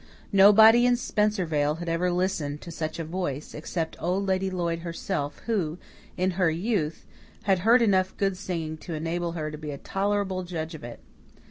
[0.31, 5.43] Nobody in Spencervale had ever listened to such a voice, except Old Lady Lloyd herself,
[5.45, 5.77] who,
[6.17, 7.05] in her youth,
[7.43, 11.01] had heard enough good singing to enable her to be a tolerable judge of it.